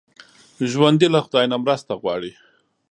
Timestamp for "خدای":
1.25-1.45